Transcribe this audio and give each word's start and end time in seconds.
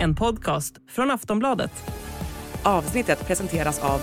En 0.00 0.14
podcast 0.14 0.74
från 0.88 1.10
Aftonbladet. 1.10 1.70
Avsnittet 2.62 3.26
presenteras 3.26 3.80
av 3.82 4.00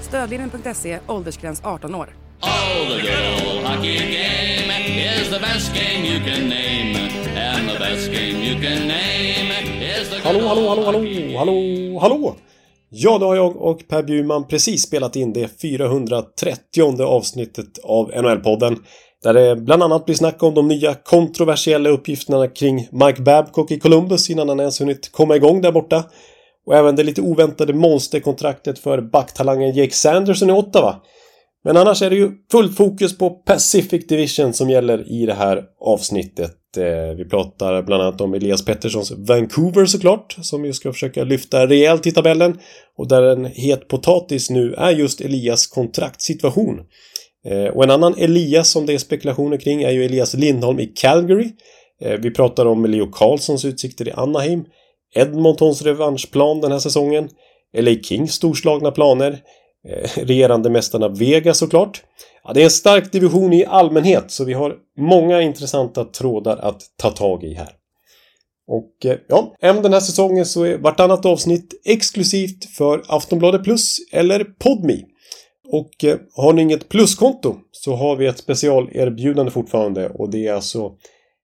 Stödlinjen.se, 0.00 0.98
åldersgräns 1.06 1.60
18 1.64 1.94
år. 1.94 2.14
Oh, 2.42 2.48
the 2.88 3.00
good 3.00 3.56
old 3.56 3.66
hockey 3.66 3.96
game 3.98 4.72
is 4.88 5.28
the 5.30 5.38
best 5.38 5.74
game 5.74 6.06
you 6.06 6.24
can 6.24 6.48
name. 6.48 6.98
And 7.36 7.68
the 7.70 7.78
best 7.78 8.06
game 8.12 8.38
you 8.44 8.54
can 8.54 8.88
name 8.88 9.52
is 9.82 10.10
the 10.10 10.20
Hallå, 10.20 10.48
hallå, 10.48 10.68
hallå, 10.68 10.84
hallå, 10.84 11.38
hallå, 11.38 11.98
hallå! 12.00 12.36
Ja, 12.94 13.18
då 13.18 13.26
har 13.26 13.36
jag 13.36 13.56
och 13.56 13.88
Per 13.88 14.02
Bjurman 14.02 14.46
precis 14.46 14.82
spelat 14.82 15.16
in 15.16 15.32
det 15.32 15.60
430 15.60 17.02
avsnittet 17.02 17.78
av 17.84 18.10
NHL-podden. 18.10 18.76
Där 19.22 19.34
det 19.34 19.56
bland 19.56 19.82
annat 19.82 20.04
blir 20.04 20.14
snack 20.14 20.42
om 20.42 20.54
de 20.54 20.68
nya 20.68 20.94
kontroversiella 20.94 21.90
uppgifterna 21.90 22.48
kring 22.48 22.88
Mike 22.92 23.22
Babcock 23.22 23.70
i 23.70 23.80
Columbus 23.80 24.30
innan 24.30 24.48
han 24.48 24.60
ens 24.60 24.80
hunnit 24.80 25.12
komma 25.12 25.36
igång 25.36 25.60
där 25.60 25.72
borta. 25.72 26.04
Och 26.66 26.76
även 26.76 26.96
det 26.96 27.02
lite 27.02 27.22
oväntade 27.22 27.74
monsterkontraktet 27.74 28.78
för 28.78 29.00
backtalangen 29.00 29.74
Jake 29.74 29.94
Sanderson 29.94 30.50
i 30.50 30.52
Ottawa. 30.52 30.96
Men 31.64 31.76
annars 31.76 32.02
är 32.02 32.10
det 32.10 32.16
ju 32.16 32.30
fullt 32.50 32.76
fokus 32.76 33.18
på 33.18 33.30
Pacific 33.30 34.06
Division 34.06 34.52
som 34.52 34.70
gäller 34.70 35.12
i 35.12 35.26
det 35.26 35.34
här 35.34 35.64
avsnittet. 35.80 36.61
Eh, 36.76 37.16
vi 37.16 37.24
pratar 37.24 37.82
bland 37.82 38.02
annat 38.02 38.20
om 38.20 38.34
Elias 38.34 38.64
Petterssons 38.64 39.10
Vancouver 39.10 39.86
såklart, 39.86 40.36
som 40.40 40.64
ju 40.64 40.72
ska 40.72 40.92
försöka 40.92 41.24
lyfta 41.24 41.66
rejält 41.66 42.06
i 42.06 42.12
tabellen. 42.12 42.58
Och 42.98 43.08
där 43.08 43.22
en 43.22 43.44
het 43.44 43.88
potatis 43.88 44.50
nu 44.50 44.74
är 44.74 44.90
just 44.90 45.20
Elias 45.20 45.66
kontraktsituation. 45.66 46.80
Eh, 47.46 47.64
och 47.64 47.84
en 47.84 47.90
annan 47.90 48.14
Elias 48.18 48.68
som 48.68 48.86
det 48.86 48.92
är 48.92 48.98
spekulationer 48.98 49.56
kring 49.56 49.82
är 49.82 49.90
ju 49.90 50.04
Elias 50.04 50.34
Lindholm 50.34 50.80
i 50.80 50.86
Calgary. 50.86 51.50
Eh, 52.02 52.20
vi 52.20 52.30
pratar 52.30 52.66
om 52.66 52.84
Leo 52.84 53.06
Carlssons 53.06 53.64
utsikter 53.64 54.08
i 54.08 54.12
Anaheim. 54.12 54.64
Edmontons 55.14 55.82
revanschplan 55.82 56.60
den 56.60 56.72
här 56.72 56.78
säsongen. 56.78 57.28
LA 57.78 57.94
Kings 58.02 58.32
storslagna 58.32 58.90
planer. 58.90 59.38
Eh, 59.88 60.10
regerande 60.14 60.70
mästarna 60.70 61.08
Vega 61.08 61.54
såklart. 61.54 62.02
Ja, 62.44 62.52
det 62.52 62.60
är 62.60 62.64
en 62.64 62.70
stark 62.70 63.12
division 63.12 63.52
i 63.52 63.64
allmänhet 63.64 64.30
så 64.30 64.44
vi 64.44 64.52
har 64.52 64.76
många 64.98 65.42
intressanta 65.42 66.04
trådar 66.04 66.56
att 66.56 66.82
ta 66.96 67.10
tag 67.10 67.44
i 67.44 67.54
här. 67.54 67.68
Och 68.66 69.06
eh, 69.06 69.18
ja, 69.28 69.54
även 69.60 69.82
den 69.82 69.92
här 69.92 70.00
säsongen 70.00 70.46
så 70.46 70.62
är 70.62 70.78
vartannat 70.78 71.26
avsnitt 71.26 71.80
exklusivt 71.84 72.64
för 72.64 73.02
Aftonbladet 73.08 73.64
Plus 73.64 73.96
eller 74.12 74.44
Podmi. 74.44 75.04
Och 75.68 76.04
eh, 76.04 76.16
har 76.36 76.52
ni 76.52 76.62
inget 76.62 76.88
pluskonto 76.88 77.56
så 77.70 77.94
har 77.94 78.16
vi 78.16 78.26
ett 78.26 78.38
specialerbjudande 78.38 79.52
fortfarande 79.52 80.08
och 80.08 80.30
det 80.30 80.46
är 80.46 80.52
alltså 80.52 80.92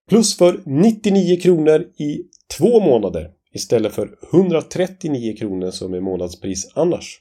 plus 0.08 0.36
för 0.36 0.60
99 0.66 1.40
kronor 1.40 1.80
i 1.80 2.18
två 2.58 2.80
månader 2.80 3.30
istället 3.54 3.92
för 3.92 4.18
139 4.32 5.36
kronor 5.36 5.70
som 5.70 5.94
är 5.94 6.00
månadspris 6.00 6.72
annars. 6.74 7.20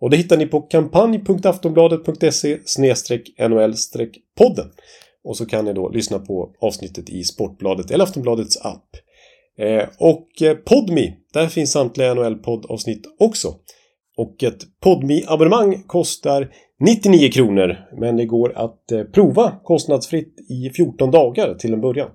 Och 0.00 0.10
det 0.10 0.16
hittar 0.16 0.36
ni 0.36 0.46
på 0.46 0.60
kampanj.aftonbladet.se 0.60 2.58
NHL-podden. 3.38 4.70
Och 5.24 5.36
så 5.36 5.46
kan 5.46 5.64
ni 5.64 5.72
då 5.72 5.88
lyssna 5.88 6.18
på 6.18 6.54
avsnittet 6.60 7.10
i 7.10 7.24
Sportbladet 7.24 7.90
eller 7.90 8.04
Aftonbladets 8.04 8.56
app. 8.64 8.88
Eh, 9.58 9.88
och 9.98 10.42
eh, 10.42 10.54
Podmi, 10.54 11.14
där 11.32 11.48
finns 11.48 11.72
samtliga 11.72 12.14
NHL-poddavsnitt 12.14 13.04
också. 13.18 13.54
Och 14.16 14.42
ett 14.42 14.80
podmi 14.80 15.24
abonnemang 15.26 15.82
kostar 15.86 16.48
99 16.80 17.30
kronor 17.30 17.76
men 18.00 18.16
det 18.16 18.26
går 18.26 18.52
att 18.56 18.92
eh, 18.92 19.02
prova 19.02 19.52
kostnadsfritt 19.64 20.34
i 20.50 20.70
14 20.70 21.10
dagar 21.10 21.54
till 21.54 21.72
en 21.72 21.80
början. 21.80 22.08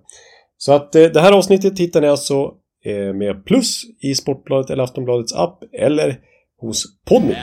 Så 0.57 0.73
att 0.73 0.95
eh, 0.95 1.03
det 1.03 1.21
här 1.21 1.31
avsnittet 1.31 1.79
hittar 1.79 2.01
ni 2.01 2.07
alltså 2.07 2.51
eh, 2.85 3.13
med 3.13 3.45
plus 3.45 3.81
i 4.01 4.15
Sportbladet 4.15 4.69
eller 4.69 4.83
Aftonbladets 4.83 5.35
app 5.35 5.63
eller 5.73 6.19
hos 6.61 6.99
Podmi. 7.03 7.33